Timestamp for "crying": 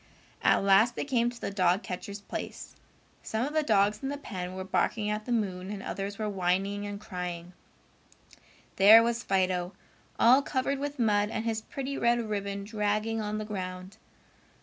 6.99-7.53